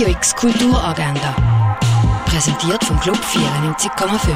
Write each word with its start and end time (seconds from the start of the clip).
Radio 0.00 0.16
X 0.16 0.34
Kulturagenda. 0.34 1.78
Präsentiert 2.24 2.82
vom 2.84 2.98
Club 3.00 3.18
94,5. 3.18 4.34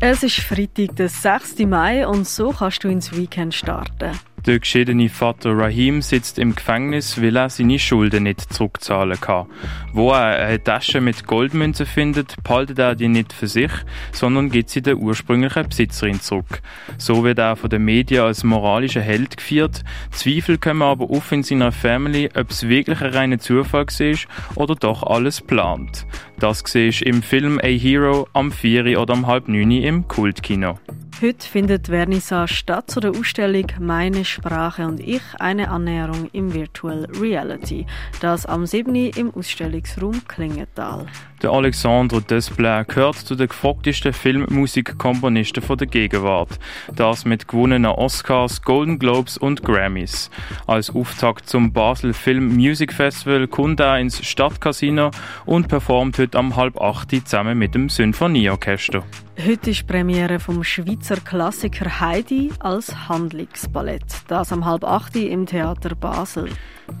Es 0.00 0.22
ist 0.22 0.36
Freitag, 0.36 0.96
der 0.96 1.10
6. 1.10 1.58
Mai 1.66 2.06
und 2.06 2.26
so 2.26 2.50
kannst 2.50 2.82
du 2.82 2.88
ins 2.88 3.14
Weekend 3.14 3.52
starten. 3.52 4.18
Der 4.46 4.58
geschiedene 4.58 5.08
Vater 5.08 5.56
Rahim 5.56 6.02
sitzt 6.02 6.38
im 6.38 6.54
Gefängnis, 6.54 7.22
weil 7.22 7.34
er 7.34 7.48
seine 7.48 7.78
Schulden 7.78 8.24
nicht 8.24 8.52
zurückzahlen 8.52 9.18
kann. 9.18 9.46
Wo 9.94 10.10
er 10.10 10.46
eine 10.46 10.62
Tasche 10.62 11.00
mit 11.00 11.26
Goldmünzen 11.26 11.86
findet, 11.86 12.36
behaltet 12.44 12.78
er 12.78 12.94
die 12.94 13.08
nicht 13.08 13.32
für 13.32 13.46
sich, 13.46 13.70
sondern 14.12 14.50
gibt 14.50 14.68
sie 14.68 14.82
der 14.82 14.98
ursprünglichen 14.98 15.66
Besitzerin 15.66 16.20
zurück. 16.20 16.60
So 16.98 17.24
wird 17.24 17.38
er 17.38 17.56
von 17.56 17.70
den 17.70 17.86
Medien 17.86 18.24
als 18.24 18.44
moralischer 18.44 19.00
Held 19.00 19.38
geführt. 19.38 19.82
Zweifel 20.10 20.58
kommen 20.58 20.82
aber 20.82 21.08
auf 21.08 21.32
in 21.32 21.42
seiner 21.42 21.72
Family, 21.72 22.28
ob 22.36 22.50
es 22.50 22.68
wirklich 22.68 23.00
ein 23.00 23.14
reiner 23.14 23.38
Zufall 23.38 23.86
war 23.86 24.56
oder 24.56 24.74
doch 24.74 25.04
alles 25.04 25.40
plant. 25.40 26.06
Das 26.38 26.62
siehst 26.66 27.00
im 27.00 27.22
Film 27.22 27.58
A 27.60 27.66
Hero 27.66 28.28
am 28.34 28.52
4 28.52 29.00
oder 29.00 29.14
am 29.14 29.26
halb 29.26 29.48
9 29.48 29.70
im 29.70 30.06
Kultkino. 30.06 30.78
Heute 31.22 31.46
findet 31.46 31.86
Vernissage 31.86 32.52
statt 32.52 32.90
zu 32.90 32.98
der 32.98 33.12
Ausstellung 33.12 33.66
Meine 33.78 34.24
Sprache 34.34 34.86
und 34.86 35.00
ich, 35.00 35.22
eine 35.38 35.70
Annäherung 35.70 36.28
im 36.32 36.52
Virtual 36.52 37.06
Reality. 37.20 37.86
Das 38.20 38.46
am 38.46 38.66
7. 38.66 38.94
im 38.94 39.32
Ausstellungsraum 39.32 40.26
Klingenthal. 40.26 41.06
Der 41.42 41.50
Alexandre 41.50 42.20
Desplat 42.20 42.88
gehört 42.88 43.16
zu 43.16 43.34
den 43.36 43.48
gefragtesten 43.48 44.12
Filmmusikkomponisten 44.12 45.62
der 45.76 45.86
Gegenwart. 45.86 46.58
Das 46.96 47.24
mit 47.24 47.46
gewonnenen 47.46 47.90
Oscars, 47.90 48.62
Golden 48.62 48.98
Globes 48.98 49.38
und 49.38 49.62
Grammys. 49.62 50.30
Als 50.66 50.90
Auftakt 50.90 51.48
zum 51.48 51.72
Basel 51.72 52.12
Film 52.12 52.56
Music 52.56 52.92
Festival 52.92 53.46
kommt 53.46 53.80
er 53.80 53.98
ins 53.98 54.26
Stadtcasino 54.26 55.10
und 55.46 55.68
performt 55.68 56.18
heute 56.18 56.38
am 56.38 56.56
halb 56.56 56.80
acht 56.80 57.10
zusammen 57.10 57.58
mit 57.58 57.74
dem 57.74 57.88
Symphonieorchester. 57.88 59.04
Heute 59.36 59.70
ist 59.70 59.86
Premiere 59.88 60.38
vom 60.38 60.62
Schweizer 60.62 61.16
Klassiker 61.16 62.00
Heidi 62.00 62.52
als 62.60 63.08
Handlungsballett. 63.08 64.04
Das 64.28 64.52
am 64.52 64.64
halb 64.64 64.84
acht 64.84 65.16
im 65.16 65.44
Theater 65.44 65.96
Basel. 65.96 66.50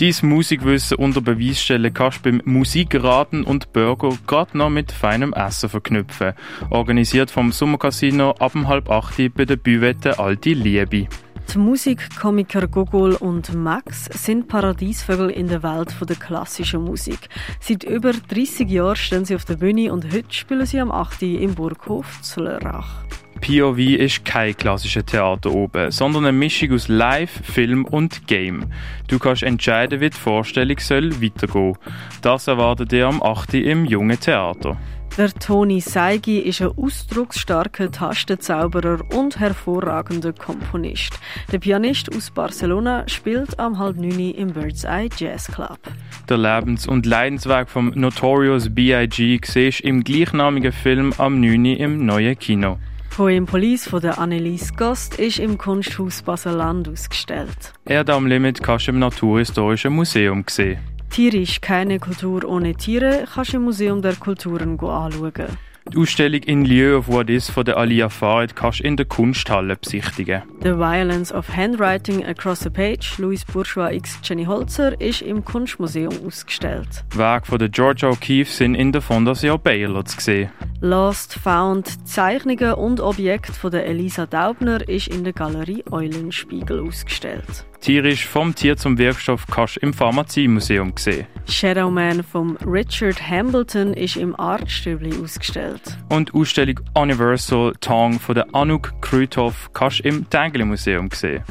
Dies 0.00 0.22
Musikwissen 0.22 0.96
unter 0.96 1.20
Beweis 1.20 1.60
stellen 1.60 1.92
kannst 1.92 2.24
du 2.24 2.30
beim 2.30 2.42
Musikraten 2.46 3.44
und 3.44 3.72
Burger 3.74 4.16
gerade 4.26 4.56
noch 4.56 4.70
mit 4.70 4.92
feinem 4.92 5.34
Essen 5.34 5.68
verknüpfen. 5.68 6.32
Organisiert 6.70 7.30
vom 7.30 7.52
Sommercasino 7.52 8.30
ab 8.38 8.54
halb 8.66 8.88
acht 8.88 9.34
bei 9.34 9.44
der 9.44 9.56
Büwette 9.56 10.18
Alte 10.18 10.54
Liebe. 10.54 11.08
Die 11.50 11.58
Musikkomiker 11.58 12.66
Gogol 12.66 13.14
und 13.14 13.54
Max 13.54 14.06
sind 14.06 14.48
Paradiesvögel 14.48 15.30
in 15.30 15.48
der 15.48 15.62
Welt 15.62 15.94
der 16.08 16.16
klassischen 16.16 16.82
Musik. 16.82 17.28
Seit 17.60 17.84
über 17.84 18.12
30 18.12 18.70
Jahren 18.70 18.96
stehen 18.96 19.24
sie 19.24 19.34
auf 19.34 19.44
der 19.44 19.56
Bühne 19.56 19.92
und 19.92 20.12
heute 20.12 20.32
spielen 20.32 20.66
sie 20.66 20.80
am 20.80 20.90
8. 20.90 21.22
im 21.22 21.54
Burghof 21.54 22.22
Züllerach. 22.22 23.04
POV 23.42 23.78
ist 23.78 24.24
kein 24.24 24.56
klassisches 24.56 25.04
Theater 25.04 25.52
oben, 25.52 25.90
sondern 25.90 26.24
eine 26.24 26.32
Mischung 26.32 26.72
aus 26.72 26.86
Live, 26.86 27.42
Film 27.42 27.84
und 27.84 28.28
Game. 28.28 28.66
Du 29.08 29.18
kannst 29.18 29.42
entscheiden, 29.42 30.00
wie 30.00 30.10
die 30.10 30.16
Vorstellung 30.16 30.78
soll 30.78 31.20
weitergehen. 31.20 31.76
Das 32.22 32.46
erwartet 32.46 32.92
dir 32.92 33.08
am 33.08 33.20
8. 33.20 33.54
im 33.54 33.84
Jungen 33.84 34.18
Theater. 34.18 34.76
Der 35.18 35.34
Toni 35.34 35.80
Seigi 35.80 36.38
ist 36.38 36.62
ein 36.62 36.70
ausdrucksstarker 36.76 37.90
Tastenzauberer 37.90 39.00
und 39.12 39.38
hervorragender 39.40 40.32
Komponist. 40.32 41.18
Der 41.50 41.58
Pianist 41.58 42.16
aus 42.16 42.30
Barcelona 42.30 43.06
spielt 43.08 43.58
am 43.58 43.78
halb 43.78 43.96
neun 43.96 44.20
im 44.20 44.52
Bird's 44.52 44.84
Eye 44.84 45.10
Jazz 45.14 45.48
Club. 45.48 45.80
Der 46.28 46.38
Lebens- 46.38 46.86
und 46.86 47.04
Leidensweg 47.04 47.68
vom 47.68 47.92
Notorious 47.94 48.72
B.I.G. 48.72 49.40
siehst 49.44 49.80
im 49.80 50.04
gleichnamigen 50.04 50.72
Film 50.72 51.12
am 51.18 51.40
9. 51.40 51.64
im 51.66 52.06
neuen 52.06 52.38
Kino. 52.38 52.78
Poem 53.14 53.44
Police 53.44 53.86
von 53.88 54.00
der 54.00 54.18
Annelies 54.18 54.74
Gost 54.74 55.18
ist 55.18 55.38
im 55.38 55.58
Kunsthaus 55.58 56.22
Baseland 56.22 56.88
ausgestellt. 56.88 57.74
Erde 57.84 58.14
am 58.14 58.26
Limit 58.26 58.62
kannst 58.62 58.86
du 58.86 58.92
im 58.92 59.00
Naturhistorischen 59.00 59.92
Museum 59.92 60.44
sehen. 60.48 60.78
Tierisch 61.10 61.60
keine 61.60 61.98
Kultur 61.98 62.42
ohne 62.48 62.74
Tiere 62.74 63.24
kannst 63.32 63.52
du 63.52 63.58
im 63.58 63.64
Museum 63.64 64.00
der 64.00 64.14
Kulturen 64.14 64.80
anschauen. 64.80 65.58
Die 65.92 65.98
Ausstellung 65.98 66.40
in 66.44 66.64
Lieu 66.64 66.96
of 66.96 67.08
What 67.08 67.28
Is 67.28 67.50
von 67.50 67.66
der 67.66 67.76
Alia 67.76 68.08
Farid 68.08 68.56
kannst 68.56 68.80
du 68.80 68.84
in 68.84 68.96
der 68.96 69.04
Kunsthalle 69.04 69.76
besichtigen. 69.76 70.42
The 70.62 70.78
Violence 70.78 71.34
of 71.34 71.54
Handwriting 71.54 72.24
Across 72.24 72.60
the 72.60 72.70
Page, 72.70 73.18
Louis 73.18 73.44
Bourgeois 73.44 73.90
x 73.92 74.20
Jenny 74.22 74.46
Holzer, 74.46 74.98
ist 74.98 75.20
im 75.20 75.44
Kunstmuseum 75.44 76.14
ausgestellt. 76.26 77.04
Werke 77.14 77.46
von 77.46 77.58
der 77.58 77.68
Georgia 77.68 78.08
O'Keeffe 78.08 78.48
sind 78.48 78.74
in 78.74 78.90
der 78.90 79.02
Fondation 79.02 79.60
Baylor 79.60 80.02
zu 80.06 80.18
sehen. 80.18 80.50
Lost 80.84 81.34
Found 81.34 82.08
Zeichnungen 82.08 82.74
und 82.74 82.98
Objekte 82.98 83.52
von 83.52 83.70
der 83.70 83.86
Elisa 83.86 84.26
Daubner 84.26 84.88
ist 84.88 85.06
in 85.06 85.22
der 85.22 85.32
Galerie 85.32 85.84
Eulenspiegel 85.92 86.80
ausgestellt. 86.80 87.64
Tierisch 87.80 88.26
vom 88.26 88.52
Tier 88.52 88.76
zum 88.76 88.98
Wirkstoff 88.98 89.46
kannst 89.46 89.76
du 89.76 89.80
im 89.80 89.94
Pharmaziemuseum 89.94 90.92
sehen. 90.96 91.28
Shadowman 91.48 92.24
von 92.24 92.56
Richard 92.66 93.22
Hambleton 93.22 93.94
ist 93.94 94.16
im 94.16 94.34
Artstübli 94.34 95.12
ausgestellt. 95.22 95.82
Und 96.08 96.30
die 96.30 96.40
Ausstellung 96.40 96.80
Universal 96.94 97.74
Tong 97.80 98.18
von 98.18 98.34
der 98.34 98.52
Anouk 98.52 98.92
Krüthoff 99.00 99.70
kannst 99.72 100.00
du 100.00 100.08
im 100.08 100.28
Tengeli 100.30 100.64
Museum 100.64 101.08
sehen. 101.12 101.44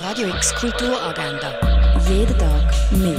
Radio 0.00 0.28
X 0.28 0.54
Kulturagenda. 0.54 1.58
Jeden 2.08 2.38
Tag 2.38 2.72
mehr. 2.92 3.18